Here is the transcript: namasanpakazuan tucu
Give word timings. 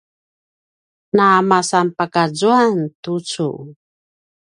namasanpakazuan 1.15 2.75
tucu 3.03 3.47